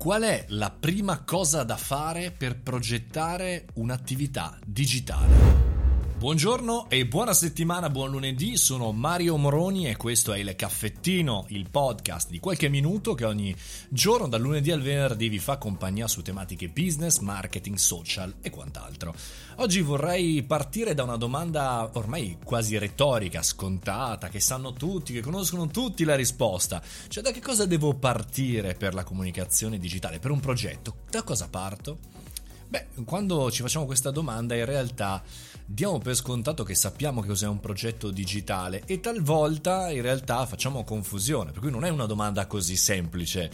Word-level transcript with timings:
Qual 0.00 0.22
è 0.22 0.46
la 0.48 0.70
prima 0.70 1.24
cosa 1.24 1.62
da 1.62 1.76
fare 1.76 2.30
per 2.30 2.58
progettare 2.58 3.66
un'attività 3.74 4.58
digitale? 4.64 5.69
Buongiorno 6.20 6.90
e 6.90 7.06
buona 7.06 7.32
settimana, 7.32 7.88
buon 7.88 8.10
lunedì, 8.10 8.58
sono 8.58 8.92
Mario 8.92 9.38
Moroni 9.38 9.88
e 9.88 9.96
questo 9.96 10.34
è 10.34 10.38
il 10.38 10.54
caffettino, 10.54 11.46
il 11.48 11.70
podcast 11.70 12.28
di 12.28 12.38
qualche 12.38 12.68
minuto 12.68 13.14
che 13.14 13.24
ogni 13.24 13.56
giorno 13.88 14.28
dal 14.28 14.42
lunedì 14.42 14.70
al 14.70 14.82
venerdì 14.82 15.30
vi 15.30 15.38
fa 15.38 15.56
compagnia 15.56 16.06
su 16.06 16.20
tematiche 16.20 16.68
business, 16.68 17.20
marketing, 17.20 17.76
social 17.76 18.34
e 18.42 18.50
quant'altro. 18.50 19.14
Oggi 19.56 19.80
vorrei 19.80 20.42
partire 20.42 20.92
da 20.92 21.04
una 21.04 21.16
domanda 21.16 21.88
ormai 21.94 22.36
quasi 22.44 22.76
retorica, 22.76 23.42
scontata, 23.42 24.28
che 24.28 24.40
sanno 24.40 24.74
tutti, 24.74 25.14
che 25.14 25.22
conoscono 25.22 25.68
tutti 25.68 26.04
la 26.04 26.16
risposta. 26.16 26.82
Cioè 27.08 27.22
da 27.22 27.30
che 27.30 27.40
cosa 27.40 27.64
devo 27.64 27.94
partire 27.94 28.74
per 28.74 28.92
la 28.92 29.04
comunicazione 29.04 29.78
digitale, 29.78 30.18
per 30.18 30.32
un 30.32 30.40
progetto? 30.40 30.96
Da 31.08 31.22
cosa 31.22 31.48
parto? 31.48 32.20
Beh, 32.70 32.86
quando 33.04 33.50
ci 33.50 33.62
facciamo 33.62 33.84
questa 33.84 34.12
domanda 34.12 34.54
in 34.54 34.64
realtà 34.64 35.20
diamo 35.72 35.98
per 35.98 36.16
scontato 36.16 36.64
che 36.64 36.74
sappiamo 36.74 37.20
che 37.20 37.28
cos'è 37.28 37.46
un 37.46 37.60
progetto 37.60 38.10
digitale 38.10 38.82
e 38.86 38.98
talvolta 38.98 39.92
in 39.92 40.02
realtà 40.02 40.44
facciamo 40.44 40.82
confusione, 40.82 41.52
per 41.52 41.60
cui 41.60 41.70
non 41.70 41.84
è 41.84 41.88
una 41.88 42.06
domanda 42.06 42.46
così 42.46 42.76
semplice. 42.76 43.50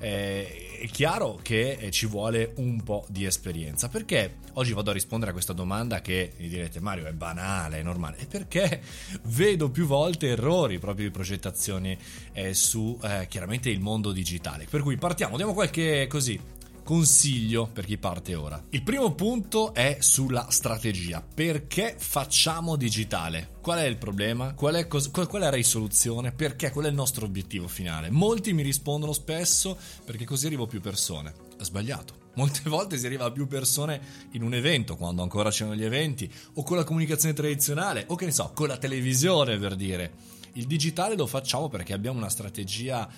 Eh, 0.00 0.78
è 0.80 0.86
chiaro 0.88 1.38
che 1.40 1.72
eh, 1.78 1.90
ci 1.92 2.06
vuole 2.06 2.54
un 2.56 2.82
po' 2.82 3.06
di 3.08 3.24
esperienza. 3.24 3.88
Perché 3.88 4.38
oggi 4.54 4.72
vado 4.72 4.90
a 4.90 4.92
rispondere 4.92 5.30
a 5.30 5.32
questa 5.32 5.52
domanda 5.52 6.00
che 6.00 6.32
mi 6.38 6.48
direte 6.48 6.80
Mario 6.80 7.06
è 7.06 7.12
banale, 7.12 7.78
è 7.78 7.82
normale, 7.82 8.18
e 8.18 8.26
perché 8.26 8.82
vedo 9.26 9.70
più 9.70 9.86
volte 9.86 10.30
errori 10.30 10.80
proprio 10.80 11.06
di 11.06 11.12
progettazione 11.12 11.96
eh, 12.32 12.52
su 12.52 12.98
eh, 13.00 13.28
chiaramente 13.28 13.70
il 13.70 13.80
mondo 13.80 14.10
digitale. 14.10 14.66
Per 14.68 14.82
cui 14.82 14.96
partiamo, 14.96 15.36
diamo 15.36 15.54
qualche 15.54 16.08
così 16.08 16.58
consiglio 16.90 17.70
per 17.72 17.84
chi 17.84 17.98
parte 17.98 18.34
ora. 18.34 18.60
Il 18.70 18.82
primo 18.82 19.14
punto 19.14 19.72
è 19.74 19.98
sulla 20.00 20.48
strategia. 20.50 21.22
Perché 21.22 21.94
facciamo 21.96 22.74
digitale? 22.74 23.50
Qual 23.60 23.78
è 23.78 23.84
il 23.84 23.96
problema? 23.96 24.54
Qual 24.54 24.74
è, 24.74 24.88
cos- 24.88 25.08
qual 25.08 25.28
è 25.30 25.38
la 25.38 25.50
risoluzione? 25.50 26.32
Perché? 26.32 26.72
Qual 26.72 26.86
è 26.86 26.88
il 26.88 26.94
nostro 26.94 27.26
obiettivo 27.26 27.68
finale? 27.68 28.10
Molti 28.10 28.52
mi 28.52 28.62
rispondono 28.62 29.12
spesso 29.12 29.78
perché 30.04 30.24
così 30.24 30.46
arrivo 30.46 30.66
più 30.66 30.80
persone. 30.80 31.32
È 31.56 31.62
sbagliato. 31.62 32.14
Molte 32.34 32.62
volte 32.68 32.98
si 32.98 33.06
arriva 33.06 33.26
a 33.26 33.30
più 33.30 33.46
persone 33.46 34.00
in 34.32 34.42
un 34.42 34.54
evento, 34.54 34.96
quando 34.96 35.22
ancora 35.22 35.50
c'erano 35.50 35.76
gli 35.76 35.84
eventi, 35.84 36.28
o 36.54 36.64
con 36.64 36.76
la 36.76 36.82
comunicazione 36.82 37.34
tradizionale, 37.34 38.04
o 38.08 38.16
che 38.16 38.24
ne 38.24 38.32
so, 38.32 38.50
con 38.52 38.66
la 38.66 38.78
televisione 38.78 39.56
per 39.58 39.76
dire. 39.76 40.38
Il 40.54 40.66
digitale 40.66 41.14
lo 41.14 41.28
facciamo 41.28 41.68
perché 41.68 41.92
abbiamo 41.92 42.18
una 42.18 42.28
strategia 42.28 43.08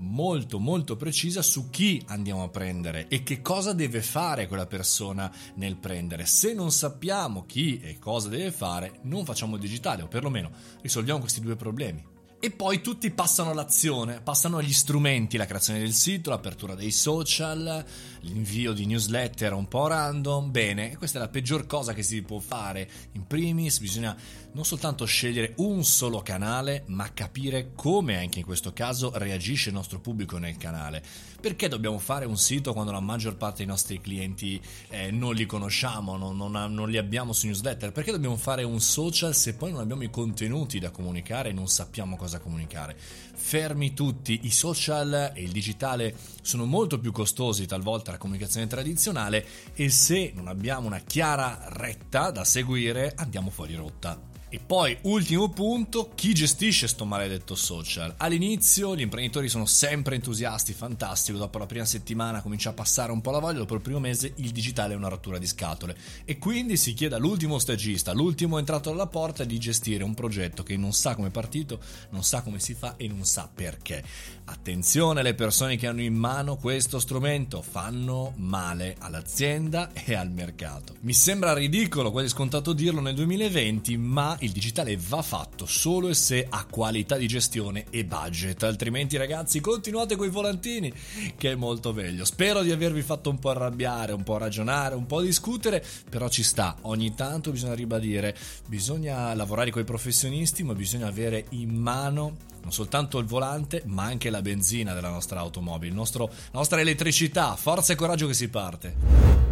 molto 0.00 0.58
molto 0.58 0.96
precisa 0.96 1.42
su 1.42 1.70
chi 1.70 2.02
andiamo 2.06 2.42
a 2.42 2.48
prendere 2.48 3.08
e 3.08 3.22
che 3.22 3.40
cosa 3.40 3.72
deve 3.72 4.02
fare 4.02 4.46
quella 4.46 4.66
persona 4.66 5.32
nel 5.54 5.76
prendere. 5.76 6.26
Se 6.26 6.52
non 6.52 6.70
sappiamo 6.72 7.44
chi 7.46 7.80
e 7.80 7.98
cosa 7.98 8.28
deve 8.28 8.52
fare, 8.52 8.98
non 9.02 9.24
facciamo 9.24 9.56
digitale 9.56 10.02
o 10.02 10.08
perlomeno 10.08 10.50
risolviamo 10.82 11.20
questi 11.20 11.40
due 11.40 11.56
problemi. 11.56 12.18
E 12.42 12.50
poi 12.50 12.80
tutti 12.80 13.10
passano 13.10 13.50
all'azione, 13.50 14.22
passano 14.22 14.56
agli 14.56 14.72
strumenti, 14.72 15.36
la 15.36 15.44
creazione 15.44 15.80
del 15.80 15.92
sito, 15.92 16.30
l'apertura 16.30 16.74
dei 16.74 16.90
social, 16.90 17.84
l'invio 18.20 18.72
di 18.72 18.86
newsletter 18.86 19.52
un 19.52 19.68
po' 19.68 19.88
random. 19.88 20.50
Bene, 20.50 20.96
questa 20.96 21.18
è 21.18 21.20
la 21.20 21.28
peggior 21.28 21.66
cosa 21.66 21.92
che 21.92 22.02
si 22.02 22.22
può 22.22 22.38
fare. 22.38 22.88
In 23.12 23.26
primis 23.26 23.78
bisogna 23.78 24.16
non 24.52 24.64
soltanto 24.64 25.04
scegliere 25.04 25.52
un 25.58 25.84
solo 25.84 26.22
canale, 26.22 26.84
ma 26.86 27.12
capire 27.12 27.72
come 27.74 28.16
anche 28.16 28.40
in 28.40 28.44
questo 28.44 28.72
caso 28.72 29.12
reagisce 29.14 29.68
il 29.68 29.74
nostro 29.74 30.00
pubblico 30.00 30.38
nel 30.38 30.56
canale. 30.56 31.02
Perché 31.40 31.68
dobbiamo 31.68 31.98
fare 31.98 32.24
un 32.24 32.36
sito 32.36 32.72
quando 32.72 32.90
la 32.90 33.00
maggior 33.00 33.36
parte 33.36 33.58
dei 33.58 33.66
nostri 33.66 34.00
clienti 34.00 34.60
eh, 34.88 35.10
non 35.10 35.34
li 35.34 35.46
conosciamo, 35.46 36.16
non, 36.16 36.36
non, 36.36 36.52
non 36.52 36.88
li 36.88 36.96
abbiamo 36.96 37.32
su 37.32 37.46
newsletter? 37.46 37.92
Perché 37.92 38.10
dobbiamo 38.10 38.36
fare 38.36 38.62
un 38.62 38.80
social 38.80 39.34
se 39.34 39.54
poi 39.54 39.72
non 39.72 39.80
abbiamo 39.80 40.02
i 40.02 40.10
contenuti 40.10 40.78
da 40.78 40.90
comunicare 40.90 41.50
e 41.50 41.52
non 41.52 41.68
sappiamo 41.68 42.16
cosa 42.16 42.29
comunicare? 42.38 42.96
Fermi 42.96 43.94
tutti, 43.94 44.40
i 44.44 44.50
social 44.50 45.32
e 45.34 45.42
il 45.42 45.50
digitale 45.50 46.14
sono 46.42 46.64
molto 46.64 46.98
più 46.98 47.12
costosi 47.12 47.66
talvolta 47.66 48.12
la 48.12 48.18
comunicazione 48.18 48.66
tradizionale 48.66 49.44
e 49.74 49.88
se 49.90 50.32
non 50.34 50.48
abbiamo 50.48 50.86
una 50.86 51.00
chiara 51.00 51.66
retta 51.68 52.30
da 52.30 52.44
seguire 52.44 53.12
andiamo 53.16 53.50
fuori 53.50 53.74
rotta. 53.74 54.29
E 54.52 54.58
poi, 54.58 54.98
ultimo 55.02 55.48
punto, 55.48 56.10
chi 56.16 56.34
gestisce 56.34 56.88
sto 56.88 57.04
maledetto 57.04 57.54
social? 57.54 58.14
All'inizio 58.16 58.96
gli 58.96 59.00
imprenditori 59.00 59.48
sono 59.48 59.64
sempre 59.64 60.16
entusiasti, 60.16 60.72
fantastico, 60.72 61.38
dopo 61.38 61.58
la 61.58 61.66
prima 61.66 61.84
settimana 61.84 62.42
comincia 62.42 62.70
a 62.70 62.72
passare 62.72 63.12
un 63.12 63.20
po' 63.20 63.30
la 63.30 63.38
voglia, 63.38 63.58
dopo 63.58 63.76
il 63.76 63.80
primo 63.80 64.00
mese 64.00 64.32
il 64.38 64.50
digitale 64.50 64.94
è 64.94 64.96
una 64.96 65.06
rottura 65.06 65.38
di 65.38 65.46
scatole. 65.46 65.96
E 66.24 66.38
quindi 66.38 66.76
si 66.76 66.94
chiede 66.94 67.14
all'ultimo 67.14 67.60
stagista, 67.60 68.12
l'ultimo 68.12 68.58
entrato 68.58 68.90
dalla 68.90 69.06
porta, 69.06 69.44
di 69.44 69.56
gestire 69.56 70.02
un 70.02 70.14
progetto 70.14 70.64
che 70.64 70.76
non 70.76 70.92
sa 70.92 71.14
come 71.14 71.28
è 71.28 71.30
partito, 71.30 71.78
non 72.08 72.24
sa 72.24 72.42
come 72.42 72.58
si 72.58 72.74
fa 72.74 72.96
e 72.96 73.06
non 73.06 73.24
sa 73.24 73.48
perché. 73.54 74.02
Attenzione, 74.46 75.22
le 75.22 75.34
persone 75.34 75.76
che 75.76 75.86
hanno 75.86 76.02
in 76.02 76.14
mano 76.14 76.56
questo 76.56 76.98
strumento 76.98 77.62
fanno 77.62 78.32
male 78.34 78.96
all'azienda 78.98 79.92
e 79.92 80.16
al 80.16 80.32
mercato. 80.32 80.96
Mi 81.02 81.12
sembra 81.12 81.54
ridicolo, 81.54 82.10
quasi 82.10 82.26
scontato 82.30 82.72
dirlo 82.72 83.00
nel 83.00 83.14
2020, 83.14 83.96
ma 83.96 84.38
il 84.40 84.52
digitale 84.52 84.96
va 84.96 85.22
fatto 85.22 85.66
solo 85.66 86.08
e 86.08 86.14
se 86.14 86.46
ha 86.48 86.66
qualità 86.66 87.16
di 87.16 87.26
gestione 87.26 87.86
e 87.90 88.04
budget, 88.04 88.62
altrimenti 88.62 89.16
ragazzi 89.16 89.60
continuate 89.60 90.16
con 90.16 90.26
i 90.26 90.30
volantini 90.30 90.92
che 91.36 91.52
è 91.52 91.54
molto 91.54 91.92
meglio. 91.92 92.24
Spero 92.24 92.62
di 92.62 92.70
avervi 92.70 93.02
fatto 93.02 93.30
un 93.30 93.38
po' 93.38 93.50
arrabbiare, 93.50 94.12
un 94.12 94.22
po' 94.22 94.38
ragionare, 94.38 94.94
un 94.94 95.06
po' 95.06 95.20
discutere, 95.20 95.84
però 96.08 96.28
ci 96.28 96.42
sta, 96.42 96.76
ogni 96.82 97.14
tanto 97.14 97.50
bisogna 97.50 97.74
ribadire, 97.74 98.36
bisogna 98.66 99.34
lavorare 99.34 99.70
con 99.70 99.82
i 99.82 99.84
professionisti, 99.86 100.62
ma 100.62 100.74
bisogna 100.74 101.06
avere 101.06 101.46
in 101.50 101.74
mano 101.74 102.48
non 102.62 102.72
soltanto 102.72 103.18
il 103.18 103.24
volante, 103.24 103.82
ma 103.86 104.04
anche 104.04 104.28
la 104.28 104.42
benzina 104.42 104.92
della 104.92 105.08
nostra 105.08 105.40
automobile, 105.40 105.94
nostro, 105.94 106.26
la 106.26 106.58
nostra 106.58 106.80
elettricità. 106.80 107.56
Forza 107.56 107.94
e 107.94 107.96
coraggio 107.96 108.26
che 108.26 108.34
si 108.34 108.48
parte. 108.48 109.49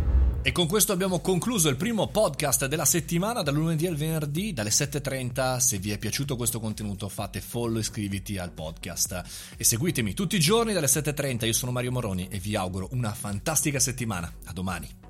E 0.49 0.53
con 0.53 0.67
questo 0.67 0.95
abbiamo 0.95 1.21
concluso 1.21 1.69
il 1.69 1.77
primo 1.77 2.07
podcast 2.07 2.69
della 2.69 2.87
settimana 2.87 3.43
dal 3.43 3.53
lunedì 3.53 3.87
al 3.87 3.97
venerdì 3.97 4.55
dalle 4.55 4.71
7.30. 4.71 5.59
Se 5.59 5.77
vi 5.77 5.91
è 5.91 5.99
piaciuto 5.99 6.37
questo 6.37 6.59
contenuto 6.59 7.11
fate 7.11 7.43
follow 7.43 7.77
e 7.77 7.81
iscriviti 7.81 8.39
al 8.39 8.53
podcast 8.53 9.25
e 9.59 9.63
seguitemi 9.63 10.15
tutti 10.15 10.37
i 10.37 10.41
giorni 10.41 10.73
dalle 10.73 10.87
7.30. 10.87 11.45
Io 11.45 11.53
sono 11.53 11.71
Mario 11.71 11.93
Moroni 11.93 12.29
e 12.31 12.39
vi 12.39 12.57
auguro 12.57 12.89
una 12.93 13.13
fantastica 13.13 13.79
settimana. 13.79 14.33
A 14.47 14.53
domani. 14.55 15.08